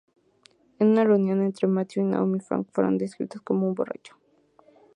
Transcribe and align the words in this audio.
En 0.79 0.87
una 0.87 1.03
reunión 1.03 1.43
entre 1.43 1.67
Matthew 1.67 2.05
y 2.05 2.07
Naomi, 2.07 2.39
Frank 2.39 2.67
fue 2.71 2.83
descrito 2.97 3.39
como 3.43 3.67
"un 3.67 3.75
borracho". 3.75 4.15